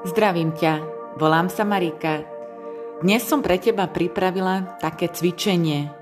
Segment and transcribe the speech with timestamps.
[0.00, 0.80] Zdravím ťa,
[1.20, 2.24] volám sa Marika.
[3.04, 5.92] Dnes som pre teba pripravila také cvičenie,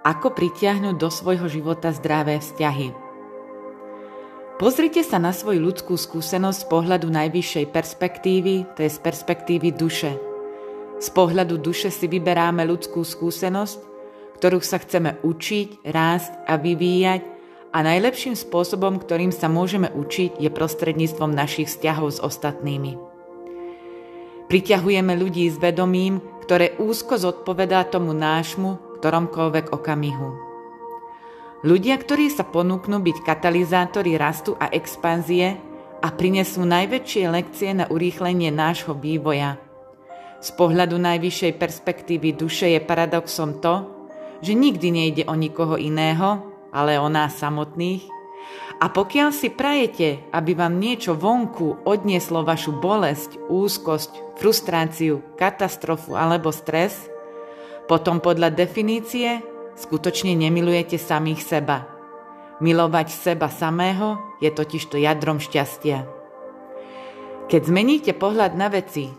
[0.00, 2.96] ako pritiahnuť do svojho života zdravé vzťahy.
[4.56, 10.16] Pozrite sa na svoju ľudskú skúsenosť z pohľadu najvyššej perspektívy, to je z perspektívy duše.
[11.04, 13.76] Z pohľadu duše si vyberáme ľudskú skúsenosť,
[14.40, 17.20] ktorú sa chceme učiť, rásť a vyvíjať
[17.76, 23.12] a najlepším spôsobom, ktorým sa môžeme učiť, je prostredníctvom našich vzťahov s ostatnými.
[24.44, 30.28] Priťahujeme ľudí s vedomím, ktoré úzko zodpovedá tomu nášmu, ktoromkoľvek okamihu.
[31.64, 35.56] Ľudia, ktorí sa ponúknú byť katalizátori rastu a expanzie
[36.04, 39.56] a prinesú najväčšie lekcie na urýchlenie nášho vývoja.
[40.44, 43.88] Z pohľadu najvyššej perspektívy duše je paradoxom to,
[44.44, 48.13] že nikdy nejde o nikoho iného, ale o nás samotných
[48.82, 56.50] a pokiaľ si prajete, aby vám niečo vonku odnieslo vašu bolesť, úzkosť, frustráciu, katastrofu alebo
[56.50, 57.06] stres,
[57.86, 59.44] potom podľa definície
[59.78, 61.86] skutočne nemilujete samých seba.
[62.58, 66.06] Milovať seba samého je totiž to jadrom šťastia.
[67.46, 69.12] Keď zmeníte pohľad na veci,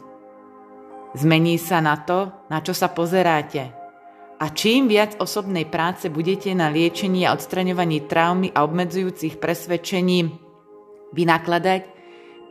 [1.14, 3.72] zmení sa na to, na čo sa pozeráte–
[4.36, 10.27] a čím viac osobnej práce budete na liečení a odstraňovaní traumy a obmedzujúcich presvedčení
[11.16, 11.81] vynakladať,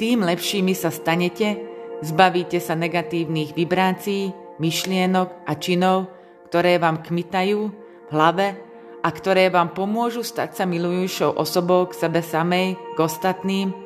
[0.01, 1.61] tým lepšími sa stanete,
[2.01, 6.09] zbavíte sa negatívnych vibrácií, myšlienok a činov,
[6.49, 8.57] ktoré vám kmitajú v hlave
[9.05, 13.77] a ktoré vám pomôžu stať sa milujúšou osobou k sebe samej, k ostatným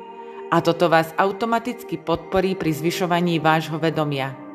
[0.49, 4.48] a toto vás automaticky podporí pri zvyšovaní vášho vedomia.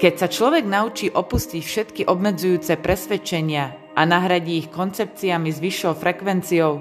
[0.00, 6.72] Keď sa človek naučí opustiť všetky obmedzujúce presvedčenia a nahradí ich koncepciami s vyššou frekvenciou,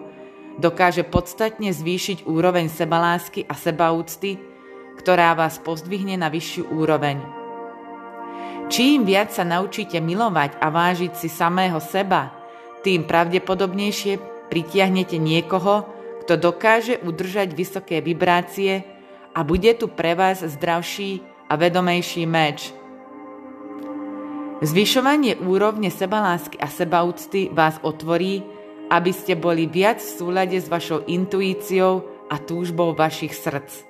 [0.56, 4.40] dokáže podstatne zvýšiť úroveň sebalásky a sebaúcty,
[5.04, 7.20] ktorá vás pozdvihne na vyššiu úroveň.
[8.72, 12.32] Čím viac sa naučíte milovať a vážiť si samého seba,
[12.88, 15.84] tým pravdepodobnejšie pritiahnete niekoho,
[16.24, 18.88] kto dokáže udržať vysoké vibrácie
[19.36, 21.20] a bude tu pre vás zdravší
[21.52, 22.72] a vedomejší meč–
[24.62, 28.46] Zvyšovanie úrovne sebalásky a sebaúcty vás otvorí,
[28.94, 33.90] aby ste boli viac v súlade s vašou intuíciou a túžbou vašich srdc.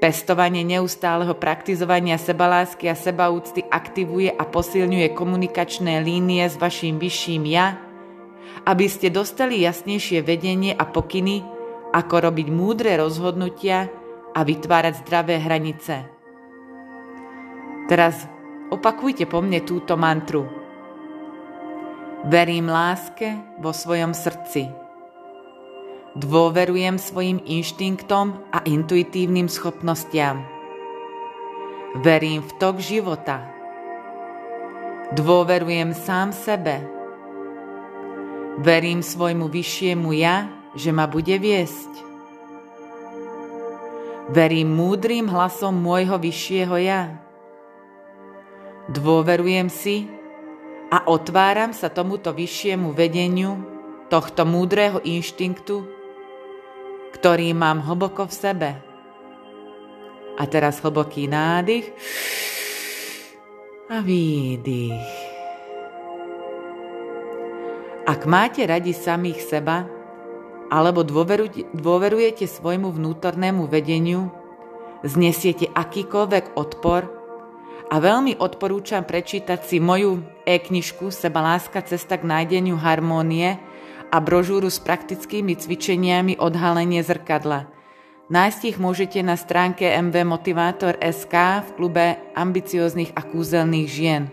[0.00, 7.76] Pestovanie neustáleho praktizovania sebalásky a sebaúcty aktivuje a posilňuje komunikačné línie s vašim vyšším ja,
[8.64, 11.44] aby ste dostali jasnejšie vedenie a pokyny,
[11.92, 13.92] ako robiť múdre rozhodnutia
[14.32, 16.08] a vytvárať zdravé hranice.
[17.92, 18.24] Teraz
[18.72, 20.48] Opakujte po mne túto mantru.
[22.24, 24.72] Verím láske vo svojom srdci.
[26.14, 30.46] Dôverujem svojim inštinktom a intuitívnym schopnostiam.
[32.00, 33.44] Verím v tok života.
[35.12, 36.80] Dôverujem sám sebe.
[38.62, 40.48] Verím svojmu vyššiemu ja,
[40.78, 41.92] že ma bude viesť.
[44.30, 47.23] Verím múdrym hlasom môjho vyššieho ja.
[48.84, 50.04] Dôverujem si
[50.92, 53.56] a otváram sa tomuto vyššiemu vedeniu,
[54.12, 55.88] tohto múdreho inštinktu,
[57.16, 58.70] ktorý mám hlboko v sebe.
[60.36, 61.88] A teraz hlboký nádych
[63.88, 65.08] a výdych.
[68.04, 69.88] Ak máte radi samých seba,
[70.68, 71.00] alebo
[71.72, 74.28] dôverujete svojmu vnútornému vedeniu,
[75.00, 77.23] znesiete akýkoľvek odpor,
[77.92, 83.60] a veľmi odporúčam prečítať si moju e-knižku Seba láska cesta k nájdeniu harmónie
[84.08, 87.68] a brožúru s praktickými cvičeniami odhalenie zrkadla.
[88.32, 94.32] Nájsť ich môžete na stránke mvmotivator.sk v klube ambicióznych a kúzelných žien.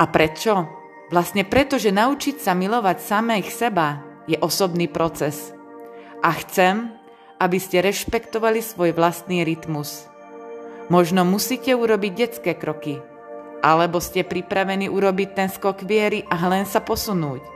[0.00, 0.64] A prečo?
[1.12, 5.52] Vlastne preto, že naučiť sa milovať samých seba je osobný proces.
[6.24, 6.96] A chcem,
[7.36, 10.06] aby ste rešpektovali svoj vlastný rytmus–
[10.90, 12.98] Možno musíte urobiť detské kroky,
[13.62, 17.46] alebo ste pripravení urobiť ten skok viery a len sa posunúť.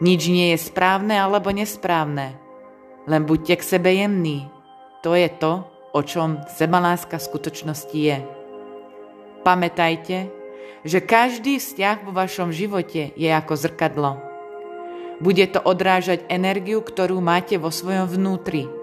[0.00, 2.32] Nič nie je správne alebo nesprávne.
[3.04, 4.48] Len buďte k sebe jemní.
[5.04, 8.18] To je to, o čom sebaláska v skutočnosti je.
[9.44, 10.32] Pamätajte,
[10.80, 14.16] že každý vzťah vo vašom živote je ako zrkadlo.
[15.20, 18.64] Bude to odrážať energiu, ktorú máte vo svojom vnútri–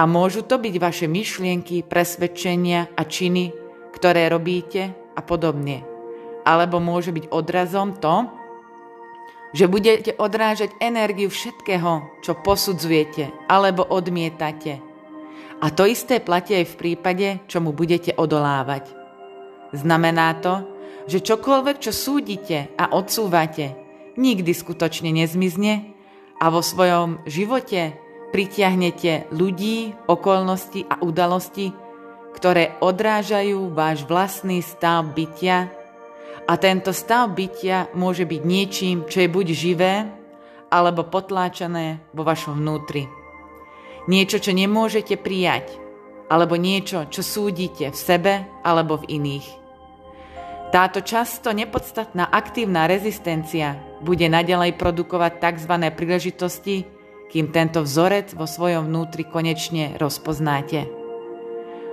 [0.00, 3.52] a môžu to byť vaše myšlienky, presvedčenia a činy,
[3.92, 5.84] ktoré robíte a podobne.
[6.48, 8.24] Alebo môže byť odrazom to,
[9.52, 14.80] že budete odrážať energiu všetkého, čo posudzujete alebo odmietate.
[15.60, 18.88] A to isté platí aj v prípade, čo mu budete odolávať.
[19.76, 20.64] Znamená to,
[21.12, 23.76] že čokoľvek, čo súdite a odsúvate,
[24.16, 25.92] nikdy skutočne nezmizne
[26.40, 27.99] a vo svojom živote
[28.30, 31.74] pritiahnete ľudí, okolnosti a udalosti,
[32.34, 35.70] ktoré odrážajú váš vlastný stav bytia
[36.50, 39.94] a tento stav bytia môže byť niečím, čo je buď živé,
[40.70, 43.06] alebo potláčané vo vašom vnútri.
[44.06, 45.78] Niečo, čo nemôžete prijať,
[46.30, 49.46] alebo niečo, čo súdite v sebe alebo v iných.
[50.70, 55.74] Táto často nepodstatná aktívna rezistencia bude nadalej produkovať tzv.
[55.90, 56.86] príležitosti,
[57.30, 60.90] kým tento vzorec vo svojom vnútri konečne rozpoznáte.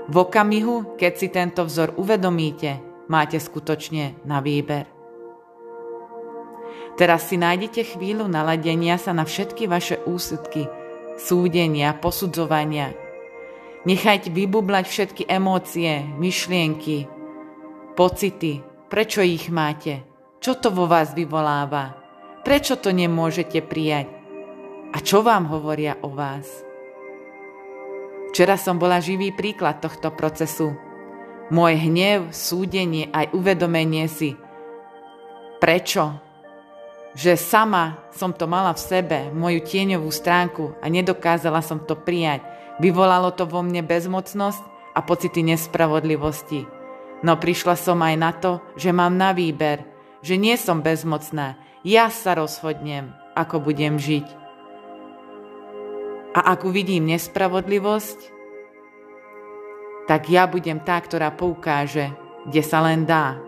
[0.09, 4.89] V okamihu, keď si tento vzor uvedomíte, máte skutočne na výber.
[6.97, 10.65] Teraz si nájdete chvíľu naladenia sa na všetky vaše úsudky,
[11.21, 12.97] súdenia, posudzovania.
[13.85, 17.05] Nechajte vybublať všetky emócie, myšlienky,
[17.93, 20.01] pocity, prečo ich máte,
[20.41, 21.93] čo to vo vás vyvoláva,
[22.41, 24.16] prečo to nemôžete prijať
[24.93, 26.47] a čo vám hovoria o vás.
[28.31, 30.75] Včera som bola živý príklad tohto procesu.
[31.47, 34.35] Môj hnev, súdenie aj uvedomenie si,
[35.63, 36.27] prečo
[37.17, 42.45] že sama som to mala v sebe, moju tieňovú stránku a nedokázala som to prijať.
[42.77, 44.61] Vyvolalo to vo mne bezmocnosť
[44.93, 46.69] a pocity nespravodlivosti.
[47.25, 49.81] No prišla som aj na to, že mám na výber,
[50.21, 51.57] že nie som bezmocná.
[51.81, 54.46] Ja sa rozhodnem, ako budem žiť.
[56.37, 58.19] A ak uvidím nespravodlivosť,
[60.05, 62.13] tak ja budem tá, ktorá poukáže,
[62.45, 63.41] kde sa len dá.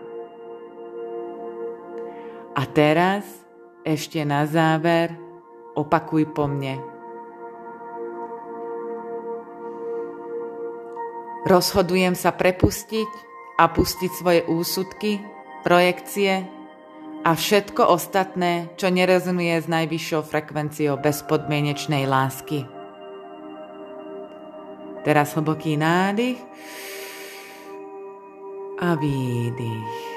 [2.58, 3.22] A teraz
[3.86, 5.14] ešte na záver
[5.78, 6.82] opakuj po mne.
[11.46, 13.10] Rozhodujem sa prepustiť
[13.54, 15.22] a pustiť svoje úsudky,
[15.62, 16.42] projekcie
[17.22, 22.79] a všetko ostatné, čo nerezonuje s najvyššou frekvenciou bezpodmienečnej lásky.
[25.02, 26.38] Teraz hlboký nádych
[28.78, 30.09] a výdych.